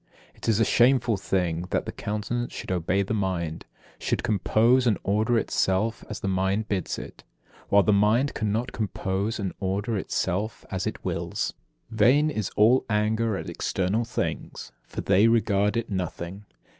[0.33, 0.37] 37.
[0.39, 3.67] It is a shameful thing that the countenance should obey the mind,
[3.99, 7.23] should compose and order itself as the mind bids it,
[7.69, 11.53] while the mind cannot compose and order itself as it wills.
[11.91, 11.97] 38.
[11.99, 16.45] Vain is all anger at external things For they regard it nothing.